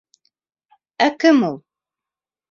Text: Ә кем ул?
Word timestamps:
Ә 1.07 1.09
кем 1.23 1.43
ул? 1.49 1.59